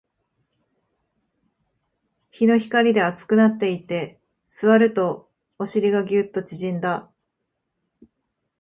[2.31, 7.11] 日の光で熱くなっていて、座るとお尻がギュッと縮んだ